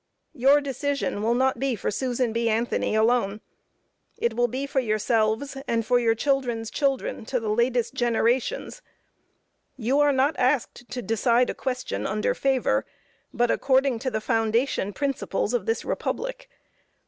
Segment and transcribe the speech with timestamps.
[0.33, 2.49] Your decision will not be for Susan B.
[2.49, 3.39] Anthony alone;
[4.17, 8.81] it will be for yourselves and for your children's children to the latest generations.
[9.77, 12.83] You are not asked to decide a question under favor,
[13.31, 16.49] but according to the foundation principles of this republic.